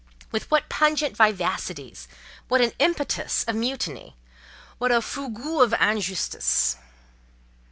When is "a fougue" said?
4.91-5.61